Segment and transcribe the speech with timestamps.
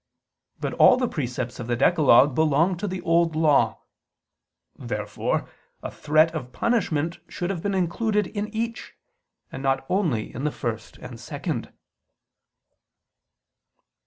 [0.59, 3.83] But all the precepts of the decalogue belong to the Old Law.
[4.75, 5.47] Therefore
[5.83, 8.95] a threat of punishment should have been included in each,
[9.51, 11.71] and not only in the first and second.